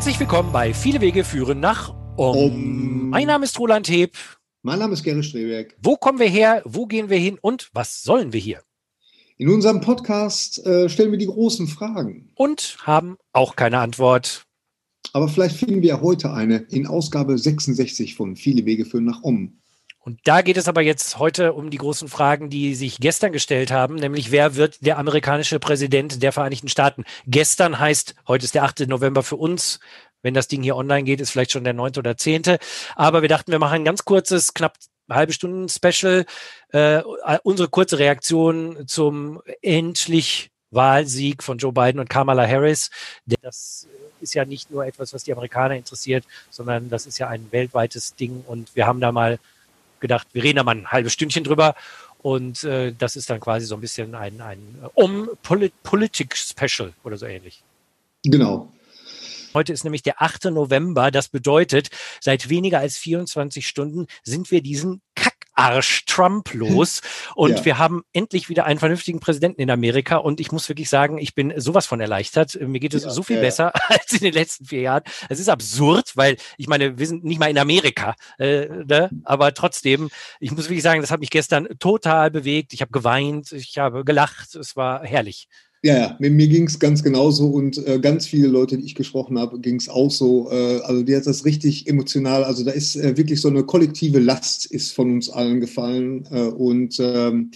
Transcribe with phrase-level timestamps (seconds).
[0.00, 2.34] Herzlich willkommen bei Viele Wege führen nach um.
[2.34, 3.10] Um.
[3.10, 4.14] Mein Name ist Roland Heb.
[4.62, 5.76] Mein Name ist Gerrit Streberg.
[5.82, 6.62] Wo kommen wir her?
[6.64, 7.36] Wo gehen wir hin?
[7.42, 8.62] Und was sollen wir hier?
[9.36, 12.30] In unserem Podcast äh, stellen wir die großen Fragen.
[12.34, 14.46] Und haben auch keine Antwort.
[15.12, 19.22] Aber vielleicht finden wir ja heute eine in Ausgabe 66 von Viele Wege führen nach
[19.22, 19.59] Om.
[20.02, 23.70] Und da geht es aber jetzt heute um die großen Fragen, die sich gestern gestellt
[23.70, 27.04] haben, nämlich wer wird der amerikanische Präsident der Vereinigten Staaten?
[27.26, 28.88] Gestern heißt, heute ist der 8.
[28.88, 29.78] November für uns.
[30.22, 31.92] Wenn das Ding hier online geht, ist vielleicht schon der 9.
[31.98, 32.56] oder 10.
[32.96, 34.76] Aber wir dachten, wir machen ein ganz kurzes, knapp
[35.10, 36.24] halbe Stunden Special.
[36.68, 37.02] Äh,
[37.42, 42.90] unsere kurze Reaktion zum endlich Wahlsieg von Joe Biden und Kamala Harris.
[43.42, 43.86] Das
[44.20, 48.14] ist ja nicht nur etwas, was die Amerikaner interessiert, sondern das ist ja ein weltweites
[48.14, 48.44] Ding.
[48.46, 49.38] Und wir haben da mal
[50.00, 51.74] gedacht, wir reden da mal ein halbes Stündchen drüber.
[52.22, 54.58] Und äh, das ist dann quasi so ein bisschen ein, ein
[54.94, 57.62] um Polit Politik Special oder so ähnlich.
[58.24, 58.70] Genau.
[59.54, 60.46] Heute ist nämlich der 8.
[60.46, 61.10] November.
[61.10, 65.00] Das bedeutet, seit weniger als 24 Stunden sind wir diesen
[65.60, 67.00] Kackarsch Trump los.
[67.34, 67.64] Und Ja.
[67.64, 70.16] wir haben endlich wieder einen vernünftigen Präsidenten in Amerika.
[70.16, 72.58] Und ich muss wirklich sagen, ich bin sowas von erleichtert.
[72.60, 73.42] Mir geht es Ja, so viel ja.
[73.42, 75.02] besser als in den letzten vier Jahren.
[75.28, 78.14] Es ist absurd, weil ich meine, wir sind nicht mal in Amerika.
[78.38, 79.10] Äh, ne?
[79.24, 82.72] Aber trotzdem, ich muss wirklich sagen, das hat mich gestern total bewegt.
[82.72, 84.54] Ich habe geweint, ich habe gelacht.
[84.54, 85.48] Es war herrlich.
[85.84, 88.94] Ja, ja, mir, mir ging es ganz genauso und äh, ganz viele Leute, die ich
[88.94, 90.50] gesprochen habe, ging es auch so.
[90.50, 94.18] Äh, also die hat das richtig emotional, also da ist äh, wirklich so eine kollektive
[94.18, 96.26] Last ist von uns allen gefallen.
[96.30, 97.50] Äh, und ähm,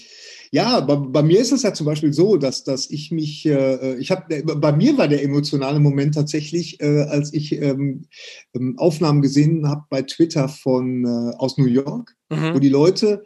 [0.53, 3.97] ja, bei, bei mir ist es ja zum Beispiel so, dass, dass ich mich, äh,
[3.99, 8.07] ich habe, bei mir war der emotionale Moment tatsächlich, äh, als ich ähm,
[8.55, 12.15] ähm, Aufnahmen gesehen habe bei Twitter von äh, aus New York,
[12.53, 12.63] wo Mhm.
[12.63, 13.23] die Leute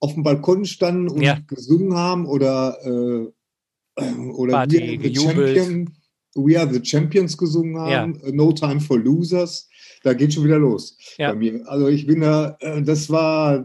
[0.00, 1.38] auf dem Balkon standen und Ja.
[1.46, 3.30] gesungen haben oder, äh,
[4.34, 5.56] oder Party, We, are the gejubelt.
[5.56, 5.90] Champion,
[6.34, 9.68] We Are the Champions gesungen haben, äh, No Time for Losers.
[10.02, 11.32] Da geht schon wieder los Ja.
[11.32, 11.62] bei mir.
[11.68, 13.64] Also ich bin da, äh, das war.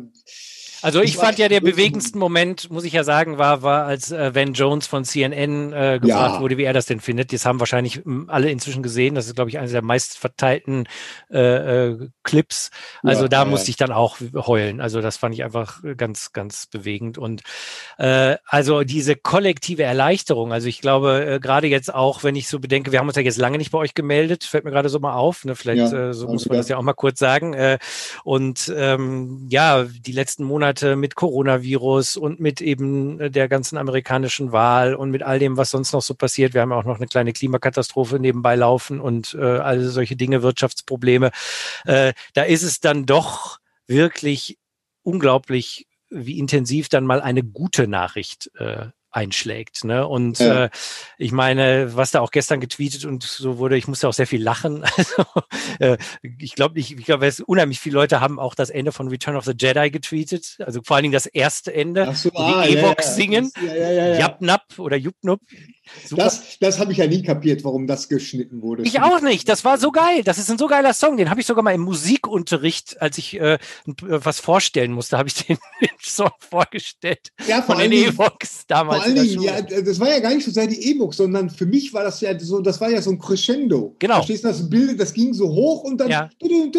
[0.85, 4.11] Also ich war fand ja der bewegendsten Moment, muss ich ja sagen, war, war als
[4.11, 6.39] äh, Van Jones von CNN äh, gefragt Ja.
[6.39, 7.33] wurde, wie er das denn findet.
[7.33, 9.15] Das haben wahrscheinlich m, alle inzwischen gesehen.
[9.15, 10.87] Das ist, glaube ich, eines der meistverteilten
[11.31, 12.69] äh, äh, Clips.
[13.01, 14.79] Also Ja, da ja, musste ich dann auch heulen.
[14.79, 17.17] Also das fand ich einfach ganz, ganz bewegend.
[17.17, 17.41] Und
[17.97, 22.59] äh, also diese kollektive Erleichterung, also ich glaube, äh, gerade jetzt auch, wenn ich so
[22.59, 24.99] bedenke, wir haben uns ja jetzt lange nicht bei euch gemeldet, fällt mir gerade so
[24.99, 25.45] mal auf.
[25.45, 25.55] Ne?
[25.55, 27.55] Vielleicht äh, so also muss man da- das ja auch mal kurz sagen.
[27.55, 27.79] Äh,
[28.23, 34.51] und ähm, ja, die letzten Monate mit Coronavirus und mit eben äh, der ganzen amerikanischen
[34.51, 36.53] Wahl und mit all dem, was sonst noch so passiert.
[36.53, 41.31] Wir haben auch noch eine kleine Klimakatastrophe nebenbei laufen und äh, all solche Dinge, Wirtschaftsprobleme.
[41.85, 44.57] Äh, da ist es dann doch wirklich
[45.03, 49.83] unglaublich, wie intensiv dann mal eine gute Nachricht äh, einschlägt.
[49.83, 50.07] Ne?
[50.07, 50.65] Und Ja.
[50.65, 50.69] äh,
[51.17, 54.41] ich meine, was da auch gestern getweetet und so wurde, ich musste auch sehr viel
[54.43, 54.83] lachen.
[54.97, 55.23] Also,
[55.79, 55.97] äh,
[56.39, 59.45] ich glaube nicht, ich glaube, unheimlich viele Leute haben auch das Ende von Return of
[59.45, 60.57] the Jedi getweetet.
[60.65, 63.11] Also vor allen Dingen das erste Ende, Ach so, wo ah, die ja, Ewoks ja,
[63.13, 63.51] singen.
[63.53, 64.19] das- Ja, ja, ja, ja.
[64.19, 65.41] Japnap oder Jupnup.
[66.07, 66.23] Super.
[66.23, 68.83] Das, das habe ich ja nie kapiert, warum das geschnitten wurde.
[68.83, 69.47] Ich auch nicht.
[69.47, 70.23] Das war so geil.
[70.23, 71.15] Das ist ein so geiler Song.
[71.17, 75.29] Den habe ich sogar mal im Musikunterricht, als ich äh, n- was vorstellen musste, habe
[75.29, 75.57] ich den,
[76.01, 77.29] Song vorgestellt.
[77.47, 79.04] Ja, Von den Ewoks damals.
[79.05, 81.93] Allen Dingen, ja, das war ja gar nicht so sehr die E-Books, sondern für mich
[81.93, 83.95] war das ja so, das war ja so ein Crescendo.
[83.99, 84.15] Genau.
[84.15, 86.09] Verstehst du, das Bild, das ging so hoch und dann.
[86.09, 86.29] Ja.
[86.41, 86.75] Und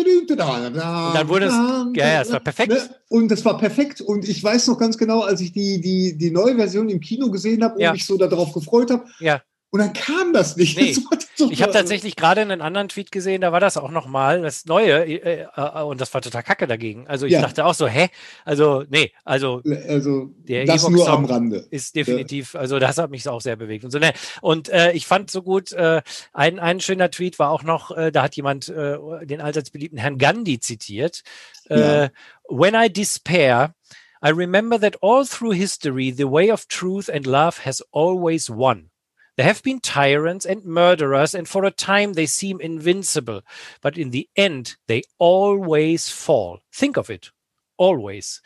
[1.14, 1.52] dann wurde es-
[1.96, 2.72] ja, ja, es war perfekt.
[2.72, 2.78] Ne?
[3.08, 4.00] Und das war perfekt.
[4.00, 7.30] Und ich weiß noch ganz genau, als ich die, die, die neue Version im Kino
[7.30, 7.92] gesehen habe und Ja.
[7.92, 9.04] mich so darauf gefreut habe.
[9.20, 9.40] Ja.
[9.70, 10.78] Und dann kam das nicht.
[10.78, 10.94] Nee.
[11.10, 14.40] Das so- Ich habe tatsächlich gerade einen anderen Tweet gesehen, da war das auch nochmal,
[14.40, 17.06] das Neue, äh, äh, und das war total kacke dagegen.
[17.08, 17.42] Also ich Ja.
[17.42, 18.08] dachte auch so, hä?
[18.46, 21.66] Also, nee, also Also, Der das Evox nur am Rande.
[21.70, 23.98] ist definitiv, also das hat mich auch sehr bewegt und so.
[23.98, 24.12] Ne?
[24.40, 26.00] Und äh, ich fand so gut, äh,
[26.32, 28.96] ein, ein schöner Tweet war auch noch, äh, da hat jemand äh,
[29.26, 31.22] den allseits beliebten Herrn Gandhi zitiert.
[31.68, 32.08] Äh, Ja.
[32.48, 33.74] When I despair,
[34.24, 38.90] I remember that all through history, the way of truth and love has always won.
[39.36, 43.42] There have been tyrants and murderers, and for a time they seem invincible.
[43.82, 46.60] But in the end, they always fall.
[46.72, 47.32] Think of it.
[47.76, 48.42] Always.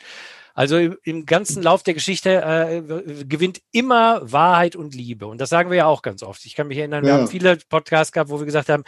[0.53, 5.25] Also im- ganzen Lauf der Geschichte äh, gewinnt immer Wahrheit und Liebe.
[5.27, 6.45] Und das sagen wir ja auch ganz oft.
[6.45, 7.17] Ich kann mich erinnern, wir Ja.
[7.19, 8.83] haben viele Podcasts gehabt, wo wir gesagt haben,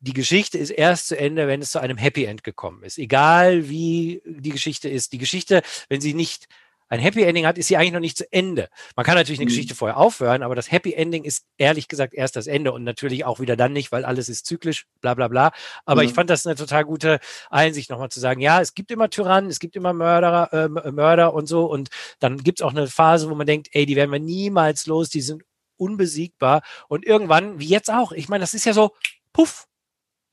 [0.00, 2.98] die Geschichte ist erst zu Ende, wenn es zu einem Happy End gekommen ist.
[2.98, 5.12] Egal wie die Geschichte ist.
[5.12, 6.48] Die Geschichte, wenn sie nicht
[6.88, 8.68] ein Happy Ending hat, ist sie eigentlich noch nicht zu Ende.
[8.96, 9.48] Man kann natürlich eine Mhm.
[9.50, 13.24] Geschichte vorher aufhören, aber das Happy Ending ist ehrlich gesagt erst das Ende und natürlich
[13.24, 15.52] auch wieder dann nicht, weil alles ist zyklisch, bla bla bla.
[15.84, 16.08] Aber Ja.
[16.08, 17.20] ich fand das eine total gute
[17.50, 21.34] Einsicht, nochmal zu sagen, ja, es gibt immer Tyrannen, es gibt immer Mörderer, äh, Mörder
[21.34, 21.88] und so und
[22.20, 25.08] dann gibt es auch eine Phase, wo man denkt, ey, die werden wir niemals los,
[25.10, 25.42] die sind
[25.76, 28.90] unbesiegbar und irgendwann, wie jetzt auch, ich meine, das ist ja so,
[29.32, 29.66] puff,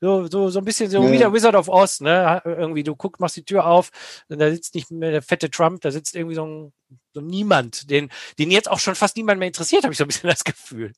[0.00, 1.12] So, so, so ein bisschen so ja.
[1.12, 2.42] wie der Wizard of Oz, ne?
[2.44, 3.90] Irgendwie, du guckst, machst die Tür auf,
[4.28, 6.72] und da sitzt nicht mehr der fette Trump, da sitzt irgendwie so ein,
[7.14, 10.08] so Niemand, den, den jetzt auch schon fast niemand mehr interessiert, habe ich so ein
[10.08, 10.92] bisschen das Gefühl.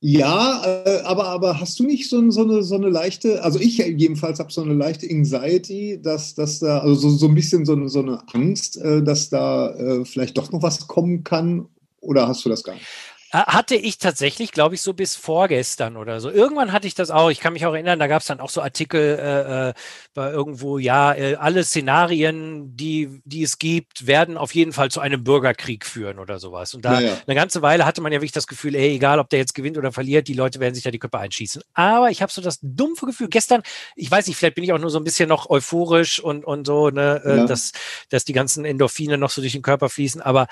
[0.00, 3.78] Ja, äh, aber, aber hast du nicht so, so, eine, so eine leichte, also ich
[3.78, 7.72] jedenfalls habe so eine leichte Anxiety, dass, dass da, also so, so ein bisschen so
[7.72, 11.68] eine, so eine Angst, äh, dass da äh, vielleicht doch noch was kommen kann?
[12.00, 12.86] Oder hast du das gar nicht?
[13.34, 16.30] Hatte ich tatsächlich, glaube ich, so bis vorgestern oder so.
[16.30, 17.30] Irgendwann hatte ich das auch.
[17.30, 19.74] Ich kann mich auch erinnern, da gab es dann auch so Artikel äh, äh,
[20.14, 25.00] bei irgendwo, ja, äh, alle Szenarien, die, die es gibt, werden auf jeden Fall zu
[25.00, 26.74] einem Bürgerkrieg führen oder sowas.
[26.74, 27.16] Und da ja, ja.
[27.26, 29.78] eine ganze Weile hatte man ja wirklich das Gefühl, ey, egal ob der jetzt gewinnt
[29.78, 31.60] oder verliert, die Leute werden sich da die Köpfe einschießen.
[31.72, 33.62] Aber ich habe so das dumpfe Gefühl, gestern,
[33.96, 36.68] ich weiß nicht, vielleicht bin ich auch nur so ein bisschen noch euphorisch und, und
[36.68, 37.46] so, ne, äh, ja.
[37.46, 37.72] dass,
[38.10, 40.22] dass die ganzen Endorphine noch so durch den Körper fließen.
[40.22, 40.46] Aber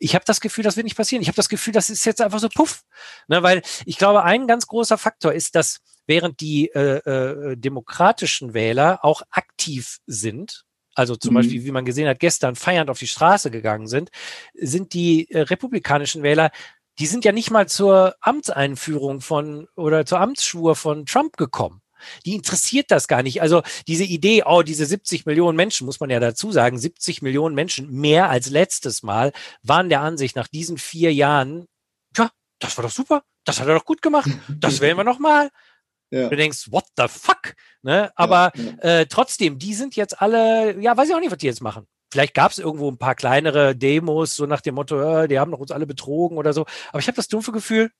[0.00, 1.22] ich habe das Gefühl, das wird nicht passieren.
[1.22, 2.82] Ich habe das Gefühl, das ist jetzt einfach so puff.
[3.28, 8.54] Ne, weil ich glaube, ein ganz großer Faktor ist, dass während die äh, äh, demokratischen
[8.54, 11.36] Wähler auch aktiv sind, also zum mhm.
[11.36, 14.10] Beispiel, wie man gesehen hat, gestern feiernd auf die Straße gegangen sind,
[14.54, 16.50] sind die äh, republikanischen Wähler,
[16.98, 21.80] die sind ja nicht mal zur Amtseinführung von oder zur Amtsschwur von Trump gekommen.
[22.24, 23.40] Die interessiert das gar nicht.
[23.40, 27.54] Also diese Idee, oh, diese 70 Millionen Menschen, muss man ja dazu sagen, 70 Millionen
[27.54, 29.32] Menschen, mehr als letztes Mal,
[29.62, 31.66] waren der Ansicht nach diesen vier Jahren,
[32.16, 35.50] ja, das war doch super, das hat er doch gut gemacht, das wählen wir nochmal.
[36.10, 36.28] Ja.
[36.28, 37.54] Du denkst, what the fuck?
[37.82, 38.12] Ne?
[38.14, 39.00] Aber ja, ja.
[39.00, 41.86] Äh, trotzdem, die sind jetzt alle, ja, weiß ich auch nicht, was die jetzt machen.
[42.12, 45.50] Vielleicht gab es irgendwo ein paar kleinere Demos, so nach dem Motto, äh, die haben
[45.50, 46.66] doch uns alle betrogen oder so.
[46.90, 47.90] Aber ich habe das dumpfe Gefühl,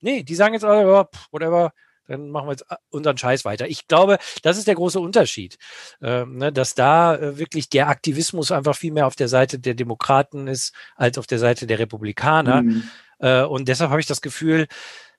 [0.00, 1.72] nee, die sagen jetzt alle, oh, whatever,
[2.06, 3.66] dann machen wir jetzt äh, unseren Scheiß weiter.
[3.66, 5.58] Ich glaube, das ist der große Unterschied,
[6.02, 9.74] ähm, ne, dass da äh, wirklich der Aktivismus einfach viel mehr auf der Seite der
[9.74, 12.62] Demokraten ist als auf der Seite der Republikaner.
[12.62, 12.88] Mhm.
[13.18, 14.66] Äh, und deshalb habe ich das Gefühl,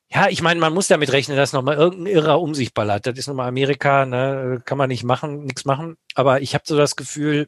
[0.10, 3.08] ja, ich meine, man muss damit rechnen, dass nochmal irgendein Irrer um sich ballert.
[3.08, 4.62] Das ist nochmal Amerika, ne?
[4.64, 5.98] kann man nicht machen, nichts machen.
[6.14, 7.48] Aber ich habe so das Gefühl,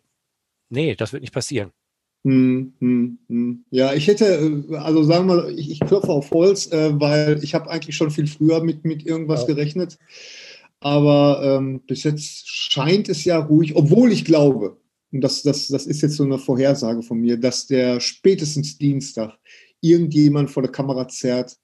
[0.70, 1.72] nee, das wird nicht passieren.
[2.24, 3.66] Hm, hm, hm.
[3.70, 7.42] Ja, ich hätte, äh, also sagen wir mal, ich, ich klopfe auf Holz, äh, weil
[7.44, 9.48] ich habe eigentlich schon viel früher mit, mit irgendwas ja.
[9.48, 9.98] gerechnet.
[10.80, 14.78] Aber ähm, bis jetzt scheint es ja ruhig, obwohl ich glaube,
[15.12, 19.38] und das, das, das ist jetzt so eine Vorhersage von mir, dass der spätestens Dienstag
[19.90, 21.58] irgendjemand vor der Kamera zerrt,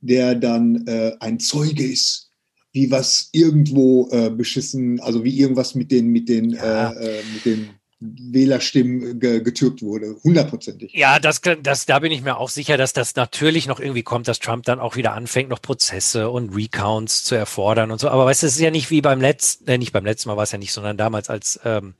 [0.00, 2.30] der dann äh, ein Zeuge ist,
[2.72, 6.92] wie was irgendwo äh, beschissen, also wie irgendwas mit den, mit den, ja.
[6.92, 10.94] äh, äh mit den Wählerstimmen ge getürkt wurde, hundertprozentig.
[10.94, 14.26] Ja, das, das, da bin ich mir auch sicher, dass das natürlich noch irgendwie kommt,
[14.26, 18.08] dass Trump dann auch wieder anfängt, noch Prozesse und Recounts zu erfordern und so.
[18.08, 20.36] Aber weißt du, es ist ja nicht wie beim letzten, äh, nicht beim letzten Mal
[20.36, 21.92] war es ja nicht, sondern damals als ähm,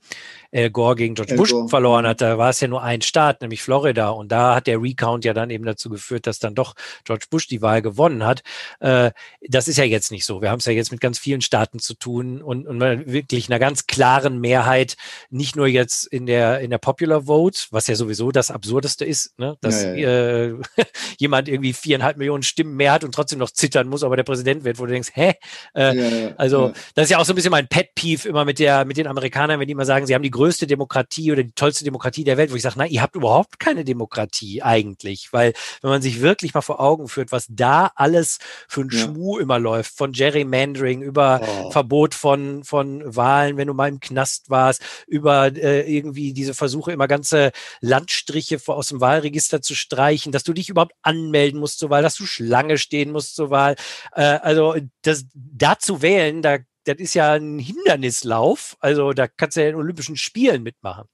[0.53, 1.69] Al Gore gegen George Al Bush Gore.
[1.69, 4.09] verloren hat, da war es ja nur ein Staat, nämlich Florida.
[4.09, 6.75] Und da hat der Recount ja dann eben dazu geführt, dass dann doch
[7.05, 8.43] George Bush die Wahl gewonnen hat.
[8.79, 9.11] Äh,
[9.47, 10.41] das ist ja jetzt nicht so.
[10.41, 13.59] Wir haben es ja jetzt mit ganz vielen Staaten zu tun und, und wirklich einer
[13.59, 14.95] ganz klaren Mehrheit,
[15.29, 19.37] nicht nur jetzt in der, in der Popular Vote, was ja sowieso das Absurdeste ist,
[19.39, 19.57] ne?
[19.61, 20.45] dass ja, ja, ja.
[20.45, 20.53] Äh,
[21.17, 24.63] jemand irgendwie viereinhalb Millionen Stimmen mehr hat und trotzdem noch zittern muss, aber der Präsident
[24.63, 25.33] wird, wo du denkst, hä?
[25.73, 28.97] Äh, also das ist ja auch so ein bisschen mein Pet-Peeve immer mit der, mit
[28.97, 32.23] den Amerikanern, wenn die immer sagen, sie haben die größte Demokratie oder die tollste Demokratie
[32.23, 36.01] der Welt, wo ich sage, na, ihr habt überhaupt keine Demokratie eigentlich, weil wenn man
[36.01, 39.01] sich wirklich mal vor Augen führt, was da alles für ein ja.
[39.01, 41.69] Schmuh immer läuft, von Gerrymandering über oh.
[41.69, 46.91] Verbot von, von Wahlen, wenn du mal im Knast warst, über äh, irgendwie diese Versuche,
[46.91, 51.91] immer ganze Landstriche aus dem Wahlregister zu streichen, dass du dich überhaupt anmelden musst zur
[51.91, 53.75] Wahl, dass du Schlange stehen musst zur Wahl.
[54.15, 58.75] Äh, also das da zu wählen, da das ist ja ein Hindernislauf.
[58.79, 61.07] Also da kannst du ja in Olympischen Spielen mitmachen.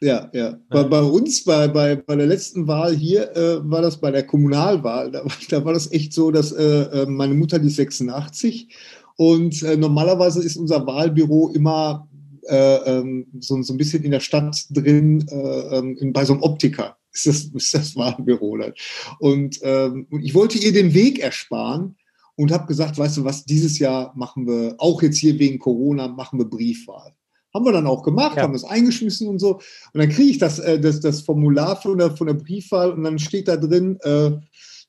[0.00, 0.58] Ja, ja.
[0.68, 4.26] Bei, bei uns, bei, bei, bei der letzten Wahl hier, äh, war das bei der
[4.26, 8.68] Kommunalwahl, da, da war das echt so, dass äh, äh meine Mutter die 86
[9.16, 12.08] und äh, normalerweise ist unser Wahlbüro immer
[12.48, 16.34] äh, ähm, so, so ein bisschen in der Stadt drin, äh, ähm, in, bei so
[16.34, 18.58] einem Optiker ist das, ist das Wahlbüro.
[18.58, 18.74] Dann.
[19.20, 21.96] Und ähm, ich wollte ihr den Weg ersparen
[22.36, 26.08] und habe gesagt, weißt du was, dieses Jahr machen wir, auch jetzt hier wegen Corona,
[26.08, 27.12] machen wir Briefwahl.
[27.52, 28.42] Haben wir dann auch gemacht, ja.
[28.42, 29.54] haben das eingeschmissen und so.
[29.54, 33.04] Und dann kriege ich das, äh, das, das Formular von der, von der Briefwahl und
[33.04, 34.32] dann steht da drin, äh,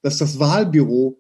[0.01, 1.19] dass das Wahlbüro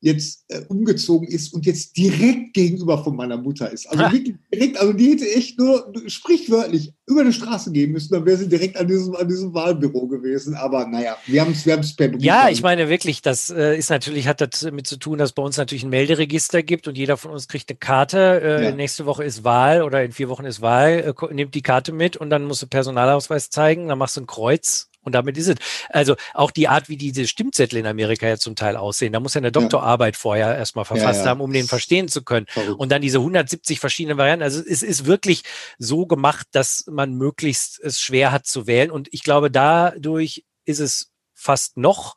[0.00, 3.86] jetzt äh, umgezogen ist und jetzt direkt gegenüber von meiner Mutter ist.
[3.86, 8.24] Also wirklich direkt, also die hätte echt nur sprichwörtlich über die Straße gehen müssen, dann
[8.24, 10.54] wäre sie direkt an diesem, an diesem Wahlbüro gewesen.
[10.54, 12.22] Aber naja, wir haben es wir per Brief.
[12.22, 15.56] Ja, ich meine wirklich, das äh, ist natürlich, hat damit zu tun, dass bei uns
[15.56, 18.40] natürlich ein Melderegister gibt und jeder von uns kriegt eine Karte.
[18.42, 18.70] Äh, ja.
[18.72, 22.16] Nächste Woche ist Wahl oder in vier Wochen ist Wahl, äh, nimmt die Karte mit
[22.16, 25.56] und dann musst du Personalausweis zeigen, dann machst du ein Kreuz Und damit ist es.
[25.90, 29.12] Also auch die Art, wie diese Stimmzettel in Amerika ja zum Teil aussehen.
[29.12, 30.20] Da muss ja eine Doktorarbeit ja.
[30.20, 31.30] vorher erstmal verfasst ja, ja.
[31.30, 32.46] haben, um den verstehen zu können.
[32.48, 32.78] Verrückt.
[32.78, 34.42] Und dann diese 170 verschiedenen Varianten.
[34.42, 35.42] Also es ist wirklich
[35.78, 38.90] so gemacht, dass man möglichst es schwer hat zu wählen.
[38.90, 42.16] Und ich glaube, dadurch ist es fast noch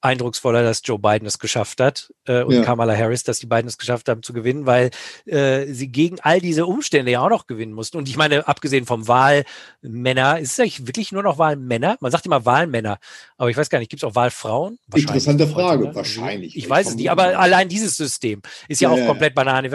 [0.00, 2.62] eindrucksvoller, dass Joe Biden es geschafft hat äh, und ja.
[2.62, 4.90] Kamala Harris, dass die beiden es geschafft haben zu gewinnen, weil
[5.26, 7.96] äh, sie gegen all diese Umstände ja auch noch gewinnen mussten.
[7.96, 11.96] Und ich meine, abgesehen vom Wahlmänner, ist es eigentlich wirklich nur noch Wahlmänner?
[12.00, 12.98] Man sagt immer Wahlmänner,
[13.36, 14.78] aber ich weiß gar nicht, gibt es auch Wahlfrauen?
[14.94, 16.56] Interessante Frage, heute, wahrscheinlich.
[16.56, 19.68] Ich, ich weiß es nicht, aber allein dieses System ist ja, ja auch komplett Banane.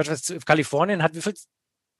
[0.45, 1.33] Kalifornien hat wie viel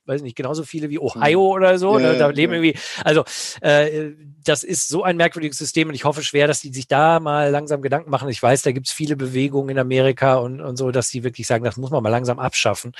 [0.05, 1.53] weiß nicht, genauso viele wie Ohio mhm.
[1.53, 1.99] oder so.
[1.99, 2.61] Ja, da, da leben ja.
[2.61, 3.23] irgendwie, also
[3.61, 4.11] äh,
[4.43, 7.49] das ist so ein merkwürdiges System und ich hoffe schwer, dass die sich da mal
[7.49, 8.29] langsam Gedanken machen.
[8.29, 11.47] Ich weiß, da gibt es viele Bewegungen in Amerika und, und so, dass die wirklich
[11.47, 12.93] sagen, das muss man mal langsam abschaffen,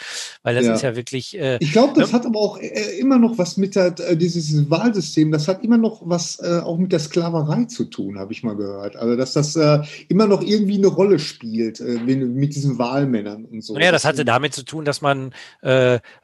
[0.44, 0.74] weil das ja.
[0.74, 1.38] ist ja wirklich.
[1.38, 2.18] Äh, ich glaube, das ne?
[2.18, 5.78] hat aber auch äh, immer noch was mit der, äh, dieses Wahlsystem, das hat immer
[5.78, 8.96] noch was äh, auch mit der Sklaverei zu tun, habe ich mal gehört.
[8.96, 13.64] Also, dass das äh, immer noch irgendwie eine Rolle spielt äh, mit diesen Wahlmännern und
[13.64, 13.74] so.
[13.74, 15.34] Naja, das hatte damit zu tun, dass man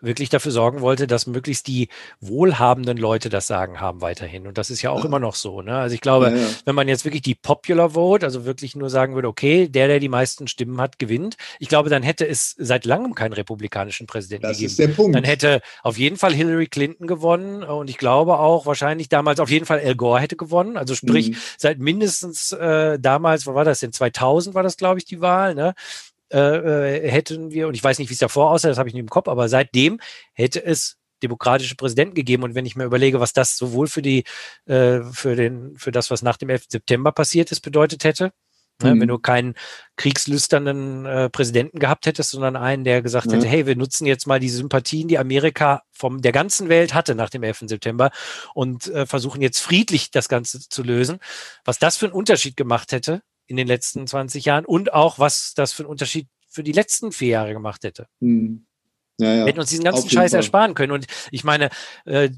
[0.02, 1.90] wirklich dafür sorgen sorgen wollte, dass möglichst die
[2.22, 4.46] wohlhabenden Leute das Sagen haben weiterhin.
[4.46, 5.06] Und das ist ja auch ja.
[5.06, 5.62] immer noch so.
[5.62, 5.76] Ne?
[5.76, 6.48] Also ich glaube, ja, ja.
[6.66, 10.00] wenn man jetzt wirklich die Popular Vote, also wirklich nur sagen würde, okay, der, der
[10.00, 14.44] die meisten Stimmen hat, gewinnt, ich glaube, dann hätte es seit langem keinen republikanischen Präsidenten
[14.44, 14.70] das gegeben.
[14.70, 15.16] Ist der Punkt.
[15.16, 19.50] Dann hätte auf jeden Fall Hillary Clinton gewonnen und ich glaube auch wahrscheinlich damals auf
[19.50, 20.78] jeden Fall Al Gore hätte gewonnen.
[20.78, 21.38] Also sprich, mhm.
[21.58, 23.92] seit mindestens äh, damals, wo war das denn?
[23.92, 25.56] 2000 war das, glaube ich, die Wahl.
[25.56, 25.74] Ne?
[26.32, 28.94] Äh, äh, hätten wir, und ich weiß nicht, wie es davor aussah, das habe ich
[28.94, 30.00] nicht im Kopf, aber seitdem
[30.34, 32.44] hätte es demokratische Präsidenten gegeben.
[32.44, 34.24] Und wenn ich mir überlege, was das sowohl für die,
[34.66, 36.66] äh, für den, für das, was nach dem 11.
[36.70, 38.32] September passiert ist, bedeutet hätte,
[38.82, 39.02] ne, mhm.
[39.02, 39.56] wenn du keinen
[39.98, 43.34] kriegslüsternden äh, Präsidenten gehabt hättest, sondern einen, der gesagt ja.
[43.34, 47.16] hätte, hey, wir nutzen jetzt mal die Sympathien, die Amerika vom der ganzen Welt hatte
[47.16, 47.66] nach dem 11.
[47.66, 48.12] September
[48.54, 51.20] und äh, versuchen jetzt friedlich das Ganze zu lösen.
[51.66, 55.54] Was das für einen Unterschied gemacht hätte, in den letzten 20 Jahren und auch, was
[55.56, 58.08] das für einen Unterschied für die letzten vier Jahre gemacht hätte.
[58.22, 58.66] Hm.
[59.18, 59.38] Ja, ja.
[59.40, 60.40] Wir hätten uns diesen ganzen Scheiß Fall.
[60.40, 60.94] ersparen können.
[60.94, 61.70] Und ich meine,
[62.06, 62.30] äh,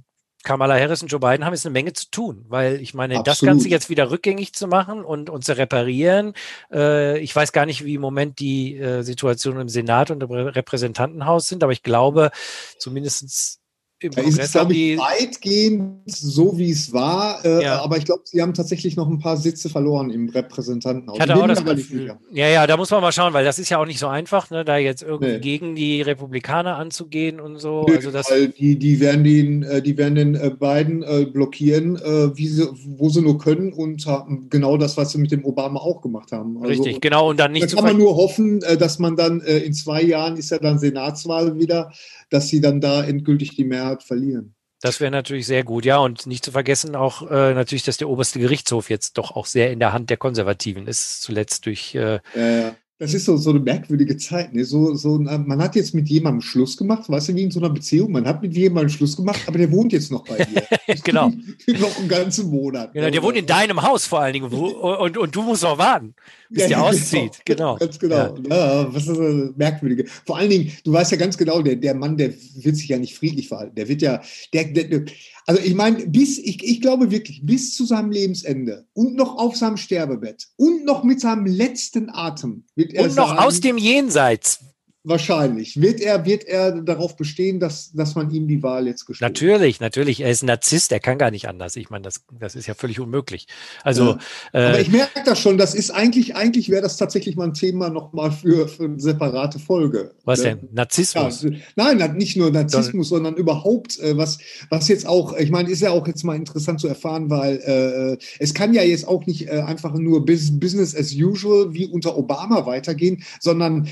[0.43, 3.27] Kamala Harris und Joe Biden haben jetzt eine Menge zu tun, weil ich meine, Absolut.
[3.27, 6.33] das Ganze jetzt wieder rückgängig zu machen und, und zu reparieren,
[6.71, 10.31] äh, ich weiß gar nicht, wie im Moment die äh, Situation im Senat und im
[10.31, 12.31] Repräsentantenhaus sind, aber ich glaube,
[12.79, 13.60] zumindestens
[14.03, 17.43] im da Kongress ist es, glaube ich, weitgehend so, wie es war.
[17.45, 17.81] Äh, ja.
[17.81, 21.17] Aber ich glaube, sie haben tatsächlich noch ein paar Sitze verloren im Repräsentantenhaus.
[21.17, 22.15] Ich hatte auch das Gefühl.
[22.31, 24.49] Ja, ja, da muss man mal schauen, weil das ist ja auch nicht so einfach,
[24.49, 25.39] ne, da jetzt irgendwie nee.
[25.39, 27.85] gegen die Republikaner anzugehen und so.
[27.87, 31.95] Nee, also das die, die werden den, äh, die werden den äh, beiden äh, blockieren,
[32.35, 32.67] wie sie,
[32.97, 36.31] wo sie nur können und haben genau das, was sie mit dem Obama auch gemacht
[36.31, 36.57] haben.
[36.57, 37.29] Also, Richtig, genau.
[37.29, 37.71] Und dann nicht.
[37.71, 41.57] Da kann man nur hoffen, dass man dann in zwei Jahren ist ja dann Senatswahl
[41.59, 41.91] wieder
[42.31, 44.55] dass sie dann da endgültig die Mehrheit verlieren.
[44.81, 45.99] Das wäre natürlich sehr gut, ja.
[45.99, 49.71] Und nicht zu vergessen auch äh, natürlich, dass der oberste Gerichtshof jetzt doch auch sehr
[49.71, 51.93] in der Hand der Konservativen ist, zuletzt durch.
[51.93, 52.75] Äh, ja, ja.
[53.01, 54.53] Das ist so, so eine merkwürdige Zeit.
[54.53, 54.63] Ne?
[54.63, 57.71] So, so, man hat jetzt mit jemandem Schluss gemacht, weißt du, wie in so einer
[57.71, 58.11] Beziehung.
[58.11, 60.63] Man hat mit jemandem Schluss gemacht, aber der wohnt jetzt noch bei dir.
[61.03, 61.29] genau.
[61.79, 62.93] noch einen ganzen Monat.
[62.93, 64.45] Genau, der wohnt in deinem Haus vor allen Dingen.
[64.53, 66.13] und, und du musst noch warten,
[66.51, 67.39] bis ja, der auszieht.
[67.43, 67.75] Genau.
[67.77, 68.37] Ganz genau.
[68.47, 68.83] Ja.
[68.83, 68.93] ja.
[68.93, 70.05] was ist das Merkwürdige.
[70.23, 72.99] Vor allen Dingen, du weißt ja ganz genau, der, der Mann, der wird sich ja
[72.99, 73.73] nicht friedlich verhalten.
[73.73, 74.21] Der wird ja,
[74.53, 75.05] der, der
[75.47, 79.55] also ich meine, bis, ich, ich glaube wirklich, bis zu seinem Lebensende und noch auf
[79.55, 82.90] seinem Sterbebett und noch mit seinem letzten Atem wird.
[82.97, 84.59] Und noch aus dem Jenseits
[85.03, 85.81] Wahrscheinlich.
[85.81, 89.79] Wird er, wird er darauf bestehen, dass, dass man ihm die Wahl jetzt gestellt Natürlich,
[89.79, 90.21] natürlich.
[90.21, 91.75] Er ist ein Narzisst, er kann gar nicht anders.
[91.75, 93.47] Ich meine, das, das ist ja völlig unmöglich.
[93.83, 94.19] Also, ja.
[94.53, 97.55] Aber äh, ich merke das schon, das ist eigentlich, eigentlich wäre das tatsächlich mal ein
[97.55, 100.13] Thema nochmal für, für eine separate Folge.
[100.23, 100.69] Was denn?
[100.71, 101.43] Narzissmus?
[101.43, 104.37] Ja, nein, nicht nur Narzissmus, Don sondern überhaupt, äh, was,
[104.69, 108.23] was jetzt auch, ich meine, ist ja auch jetzt mal interessant zu erfahren, weil äh,
[108.37, 112.67] es kann ja jetzt auch nicht äh, einfach nur Business as usual wie unter Obama
[112.67, 113.89] weitergehen, sondern äh,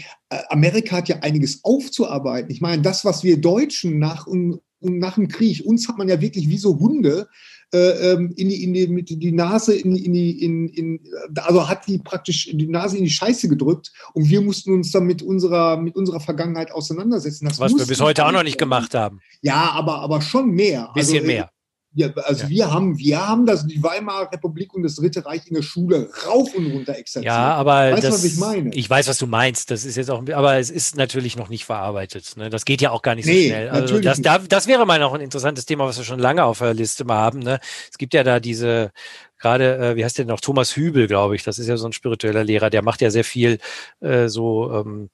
[0.50, 2.51] Amerika hat ja einiges aufzuarbeiten.
[2.51, 6.21] Ich meine, das, was wir Deutschen nach, um, nach dem Krieg, uns hat man ja
[6.21, 7.27] wirklich wie so Hunde
[7.74, 11.00] äh, ähm, in die, in die, mit die Nase in, in die, in, in,
[11.36, 15.05] also hat die praktisch die Nase in die Scheiße gedrückt und wir mussten uns dann
[15.05, 17.48] mit unserer, mit unserer Vergangenheit auseinandersetzen.
[17.48, 19.19] Das Was wir bis heute auch noch nicht gemacht haben.
[19.41, 20.89] Ja, aber, aber schon mehr.
[20.93, 21.51] Bisschen also, mehr.
[21.93, 22.50] Ja, also ja.
[22.50, 26.10] wir haben, wir haben das, die Weimarer Republik und das Dritte Reich in der Schule
[26.27, 27.25] rauf und runter exerziert.
[27.25, 28.69] Ja, aber weißt du, was ich meine?
[28.75, 29.72] Ich weiß, was du meinst.
[29.72, 32.38] Das ist jetzt auch, aber es ist natürlich noch nicht verarbeitet.
[32.38, 32.51] Ne?
[32.51, 33.69] Das geht ja auch gar nicht so nee, schnell.
[33.69, 36.60] Also das, da, das wäre mal noch ein interessantes Thema, was wir schon lange auf
[36.60, 37.39] der Liste mal haben.
[37.39, 37.60] Ne?
[37.89, 38.91] Es gibt ja da diese
[39.39, 41.43] gerade, äh, wie heißt der noch, Thomas Hübel, glaube ich.
[41.43, 43.58] Das ist ja so ein spiritueller Lehrer, der macht ja sehr viel
[44.01, 45.10] äh, so ähm,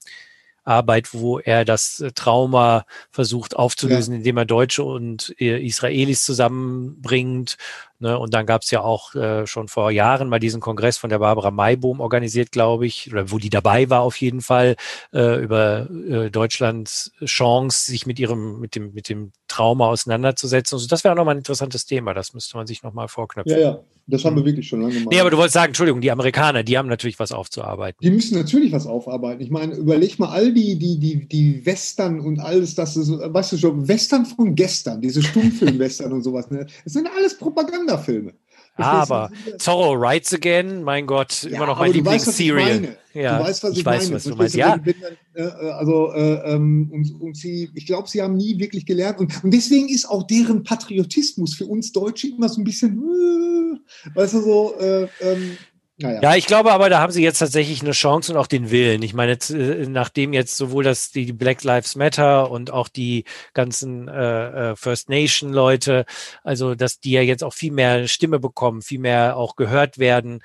[0.65, 4.17] Arbeit, wo er das äh, Trauma versucht aufzulösen, ja.
[4.17, 7.57] indem er Deutsche und äh, Israelis zusammenbringt
[7.99, 8.17] Ne?
[8.17, 11.19] Und dann gab es ja auch äh, schon vor Jahren mal diesen Kongress von der
[11.19, 14.75] Barbara Maibohm organisiert, glaube ich, oder wo die dabei war auf jeden Fall,
[15.13, 20.75] äh, über äh, Deutschlands Chance, sich mit ihrem, mit dem, mit dem Trauma auseinanderzusetzen.
[20.75, 22.13] Also das wäre auch nochmal ein interessantes Thema.
[22.13, 23.53] Das müsste man sich nochmal vorknöpfen.
[23.53, 25.11] Ja, ja, das haben wir wirklich schon lange gemacht.
[25.11, 27.97] Nee, aber du wolltest sagen, Entschuldigung, die Amerikaner, die haben natürlich was aufzuarbeiten.
[28.03, 29.41] Die müssen natürlich was aufarbeiten.
[29.41, 33.53] Ich meine, überleg mal all die, die, die, die Western und alles, das ist, weißt
[33.53, 36.67] du schon, Western von gestern, diese Stummfilm-Western und sowas, ne?
[36.83, 37.39] Das sind alles
[37.85, 38.33] Propagandafilme.
[38.77, 42.97] Aber Zorro Rides Again, mein Gott, ja, immer noch mein Lieblingsserial.
[43.13, 44.15] Ja, du weißt, was ich, ich weiß, meine.
[44.15, 44.55] Was du meinst.
[44.55, 44.77] Ja.
[44.77, 44.95] Dann,
[45.35, 49.19] äh, also, äh, ähm, und, und sie, ich glaube, sie haben nie wirklich gelernt.
[49.19, 54.13] Und, und deswegen ist auch deren Patriotismus für uns Deutsche immer so ein bisschen, äh,
[54.13, 55.57] weißt du, so, äh, ähm,
[55.97, 56.19] naja.
[56.21, 59.01] Ja, ich glaube aber, da haben sie jetzt tatsächlich eine Chance und auch den Willen.
[59.01, 63.23] Ich meine, äh, nachdem jetzt sowohl das die Black Lives Matter und auch die
[63.53, 66.05] ganzen äh, äh, First Nation Leute,
[66.43, 70.41] also dass die ja jetzt auch viel mehr Stimme bekommen, viel mehr auch gehört werden.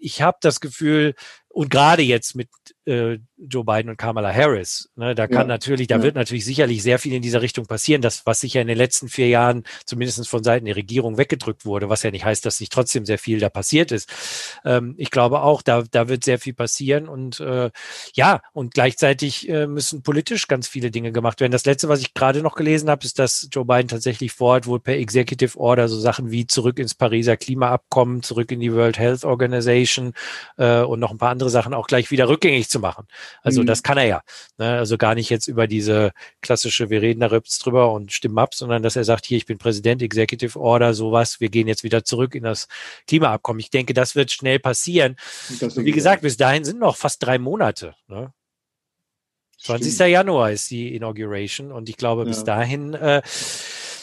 [0.00, 1.14] Ich habe das Gefühl,
[1.52, 2.48] und gerade jetzt mit
[2.86, 6.02] äh, Joe Biden und Kamala Harris, ne, da kann ja, natürlich, da ja.
[6.02, 9.08] wird natürlich sicherlich sehr viel in dieser Richtung passieren, das, was sicher in den letzten
[9.08, 12.72] vier Jahren zumindest von Seiten der Regierung weggedrückt wurde, was ja nicht heißt, dass nicht
[12.72, 14.10] trotzdem sehr viel da passiert ist.
[14.64, 17.70] Ähm, ich glaube auch, da, da wird sehr viel passieren und äh,
[18.14, 21.52] ja, und gleichzeitig äh, müssen politisch ganz viele Dinge gemacht werden.
[21.52, 24.80] Das letzte, was ich gerade noch gelesen habe, ist, dass Joe Biden tatsächlich vorhat, wohl
[24.80, 29.24] per Executive Order so Sachen wie zurück ins Pariser Klimaabkommen, zurück in die World Health
[29.24, 30.14] Organization
[30.56, 33.06] äh, und noch ein paar andere andere Sachen auch gleich wieder rückgängig zu machen.
[33.42, 33.66] Also mhm.
[33.66, 34.22] das kann er ja.
[34.58, 34.78] Ne?
[34.78, 38.82] Also gar nicht jetzt über diese klassische, wir reden da drüber und stimmen ab, sondern
[38.82, 42.34] dass er sagt, hier, ich bin Präsident, Executive Order, sowas, wir gehen jetzt wieder zurück
[42.34, 42.68] in das
[43.08, 43.60] Klimaabkommen.
[43.60, 45.16] Ich denke, das wird schnell passieren.
[45.58, 47.94] Wie gesagt, bis dahin sind noch fast drei Monate.
[48.06, 48.32] Ne?
[49.58, 49.94] 20.
[49.94, 50.10] Stimmt.
[50.10, 52.44] Januar ist die Inauguration und ich glaube, bis ja.
[52.44, 53.22] dahin äh,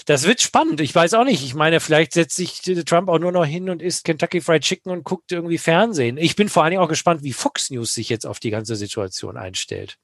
[0.10, 0.82] das wird spannend.
[0.82, 1.44] Ich weiß auch nicht.
[1.44, 4.92] Ich meine, vielleicht setzt sich Trump auch nur noch hin und isst Kentucky Fried Chicken
[4.92, 6.18] und guckt irgendwie Fernsehen.
[6.18, 8.76] Ich bin vor allen Dingen auch gespannt, wie Fox News sich jetzt auf die ganze
[8.76, 9.98] Situation einstellt.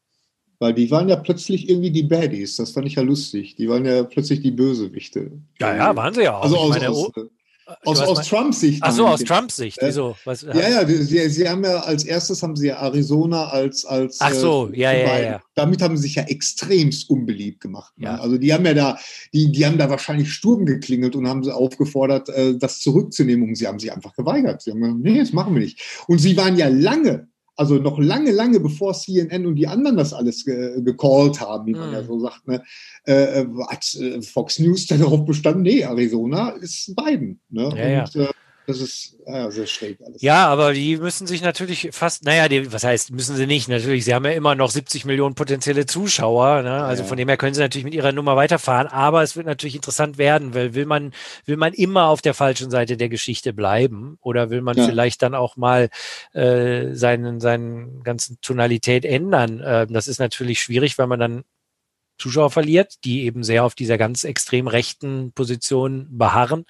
[0.59, 2.57] Weil die waren ja plötzlich irgendwie die Baddies.
[2.57, 3.55] Das fand ich ja lustig.
[3.55, 5.31] Die waren ja plötzlich die Bösewichte.
[5.59, 6.43] Ja, ja, waren sie ja auch.
[6.43, 7.11] Also aus, meine, aus,
[7.83, 8.79] aus, aus Trumps Sicht.
[8.81, 9.79] Ach so, aus Trumps Sicht.
[9.81, 10.15] Wieso?
[10.25, 14.17] Was, ja, ja, sie, sie, haben ja als erstes haben sie ja Arizona als als.
[14.21, 15.41] Ach so, äh, ja, ja, ja.
[15.55, 17.93] Damit haben sie sich ja extremst unbeliebt gemacht.
[17.97, 18.07] Ne?
[18.07, 18.15] Ja.
[18.17, 18.97] Also die haben ja da,
[19.33, 23.49] die, die haben da wahrscheinlich Sturm geklingelt und haben sie aufgefordert, äh, das zurückzunehmen.
[23.49, 24.61] Und sie haben sich einfach geweigert.
[24.61, 25.81] Sie haben gesagt, nee, das machen wir nicht.
[26.07, 30.13] Und sie waren ja lange also noch lange, lange bevor CNN und die anderen das
[30.13, 31.93] alles ge gecallt haben, wie man mm.
[31.93, 32.07] ja hm.
[32.07, 32.63] so sagt, ne,
[33.07, 37.39] äh, äh, hat äh, Fox News darauf bestanden, nee, Arizona ist Biden.
[37.49, 37.63] Ne?
[37.63, 38.23] Ja, und, ja.
[38.23, 38.29] Äh,
[38.67, 40.21] das ist ja, sehr schräg alles.
[40.21, 44.05] Ja, aber die müssen sich natürlich fast, naja, die, was heißt, müssen sie nicht, natürlich,
[44.05, 46.83] sie haben ja immer noch 70 Millionen potenzielle Zuschauer, ne?
[46.83, 47.07] also ja.
[47.07, 50.17] von dem her können sie natürlich mit ihrer Nummer weiterfahren, aber es wird natürlich interessant
[50.17, 51.13] werden, weil will man,
[51.45, 54.85] will man immer auf der falschen Seite der Geschichte bleiben oder will man ja.
[54.85, 55.89] vielleicht dann auch mal
[56.33, 59.59] äh, seinen, seinen ganzen Tonalität ändern?
[59.59, 61.43] Äh, das ist natürlich schwierig, weil man dann
[62.17, 66.65] Zuschauer verliert, die eben sehr auf dieser ganz extrem rechten Position beharren.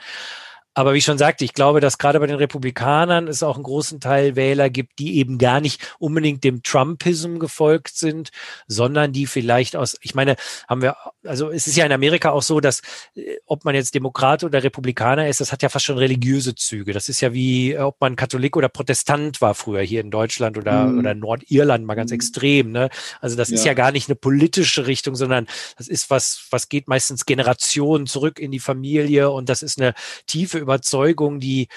[0.75, 3.63] Aber wie ich schon sagte, ich glaube, dass gerade bei den Republikanern es auch einen
[3.63, 8.29] großen Teil Wähler gibt, die eben gar nicht unbedingt dem Trumpism gefolgt sind,
[8.67, 10.35] sondern die vielleicht aus, ich meine,
[10.67, 12.81] haben wir, also es ist ja in Amerika auch so, dass
[13.15, 16.91] äh, ob man jetzt Demokrat oder Republikaner ist, das hat ja fast schon religiöse Züge.
[16.91, 20.57] Das ist ja wie, äh, ob man Katholik oder Protestant war früher hier in Deutschland
[20.57, 20.99] oder, mhm.
[20.99, 22.15] oder Nordirland mal ganz mhm.
[22.15, 22.71] extrem.
[22.73, 22.89] Ne?
[23.21, 23.55] Also das ja.
[23.55, 28.07] ist ja gar nicht eine politische Richtung, sondern das ist was, was geht meistens Generationen
[28.07, 29.93] zurück in die Familie und das ist eine
[30.27, 31.67] tiefe Überzeugung, die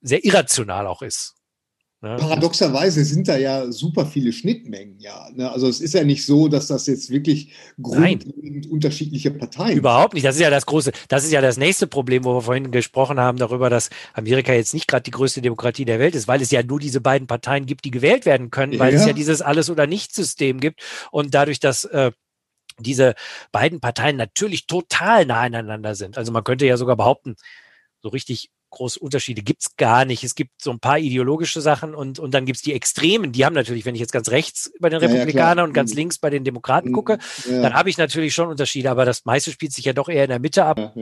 [0.00, 1.34] sehr irrational auch ist.
[2.02, 2.16] Ne?
[2.18, 5.28] Paradoxerweise sind da ja super viele Schnittmengen, ja.
[5.34, 5.48] Ne?
[5.48, 10.26] Also es ist ja nicht so, dass das jetzt wirklich grundlegend unterschiedliche Parteien Überhaupt nicht.
[10.26, 13.20] Das ist ja das große, das ist ja das nächste Problem, wo wir vorhin gesprochen
[13.20, 16.50] haben, darüber, dass Amerika jetzt nicht gerade die größte Demokratie der Welt ist, weil es
[16.50, 18.98] ja nur diese beiden Parteien gibt, die gewählt werden können, weil ja.
[18.98, 20.82] es ja dieses Alles- oder Nichts-System gibt.
[21.12, 22.10] Und dadurch, dass äh,
[22.80, 23.14] diese
[23.52, 26.18] beiden Parteien natürlich total nah aneinander sind.
[26.18, 27.36] Also man könnte ja sogar behaupten,
[28.02, 30.24] so richtig große Unterschiede gibt's gar nicht.
[30.24, 33.32] Es gibt so ein paar ideologische Sachen und, und dann gibt's die Extremen.
[33.32, 35.92] Die haben natürlich, wenn ich jetzt ganz rechts bei den Republikanern ja, ja, und ganz
[35.92, 35.98] mhm.
[35.98, 36.94] links bei den Demokraten mhm.
[36.94, 37.62] gucke, ja.
[37.62, 40.30] dann habe ich natürlich schon Unterschiede, aber das meiste spielt sich ja doch eher in
[40.30, 40.92] der Mitte ab.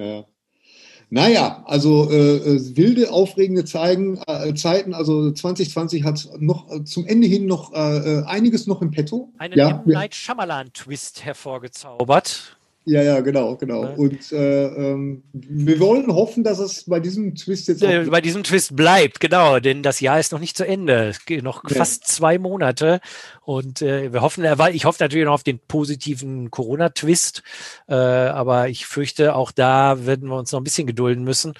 [1.13, 4.95] Naja, also äh, äh, wilde, aufregende Zeigen, äh, Zeiten.
[4.95, 9.33] Also 2020 hat noch äh, zum Ende hin noch äh einiges noch im Petto.
[9.39, 9.71] Einen ja.
[9.71, 9.83] M.
[9.87, 12.60] Night Shyamalan-Twist hervorgezaubert.
[12.91, 13.85] Ja, ja, genau, genau.
[13.85, 13.91] Ja.
[13.91, 18.43] Und äh, ähm, wir wollen hoffen, dass es bei diesem Twist jetzt äh, bei diesem
[18.43, 21.07] Twist bleibt, genau, denn das Jahr ist noch nicht zu Ende.
[21.11, 21.77] Es geht noch ja.
[21.77, 23.01] fast zwei Monate
[23.43, 27.45] und äh, wir hoffen, ich hoffe natürlich noch auf den positiven Corona-Twist,
[27.87, 31.55] äh, aber ich fürchte, auch da werden wir uns noch ein bisschen gedulden müssen.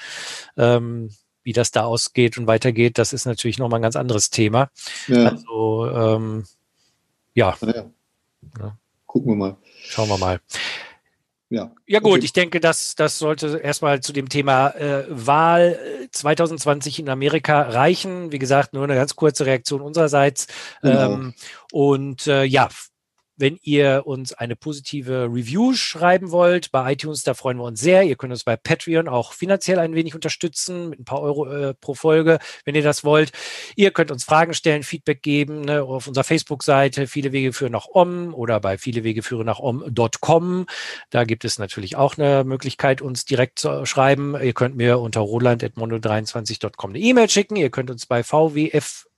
[0.57, 1.11] Ähm,
[1.45, 4.69] wie das da ausgeht und weitergeht, das ist natürlich nochmal ein ganz anderes Thema.
[5.09, 6.45] Also, ähm,
[7.35, 7.57] ja.
[9.07, 9.57] Gucken wir mal.
[9.85, 10.41] Schauen wir mal.
[11.51, 12.25] Ja, ja gut, okay.
[12.25, 17.63] ich denke, das, das sollte erstmal zu dem Thema äh, Wahl 2020 äh, in Amerika
[17.63, 18.31] reichen.
[18.31, 20.47] Wie gesagt, nur eine ganz kurze Reaktion unsererseits.
[20.81, 21.13] Genau.
[21.13, 21.35] Ähm,
[21.73, 22.69] und äh, ja,
[23.41, 28.03] wenn ihr uns eine positive Review schreiben wollt bei iTunes, da freuen wir uns sehr.
[28.03, 31.75] Ihr könnt uns bei Patreon auch finanziell ein wenig unterstützen mit ein paar Euro äh,
[31.75, 33.33] pro Folge, wenn ihr das wollt.
[33.77, 37.07] Ihr könnt uns Fragen stellen, Feedback geben ne, auf unserer Facebook-Seite.
[37.07, 40.67] Viele Wege führen nach Om oder bei viele Wege führen nach om.com.
[41.11, 44.37] Da gibt es natürlich auch eine Möglichkeit, uns direkt zu schreiben.
[44.41, 47.57] Ihr könnt mir unter roland.mono23.com eine E-Mail schicken.
[47.57, 49.10] Ihr könnt uns bei vwf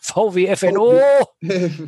[0.00, 1.00] VWFNO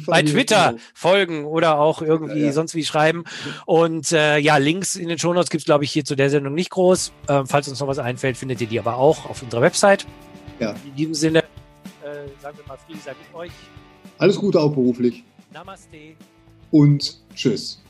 [0.06, 2.52] bei Twitter folgen oder auch irgendwie ja, ja.
[2.52, 3.24] sonst wie schreiben.
[3.66, 6.54] Und äh, ja, Links in den Shownotes gibt es, glaube ich, hier zu der Sendung
[6.54, 7.12] nicht groß.
[7.28, 10.06] Ähm, falls uns noch was einfällt, findet ihr die aber auch auf unserer Website.
[10.60, 10.74] Ja.
[10.84, 13.52] In diesem Sinne, äh, sagen wir mal Friede sei mit euch.
[14.18, 15.24] Alles Gute auch beruflich.
[15.52, 16.14] Namaste.
[16.70, 17.82] Und tschüss.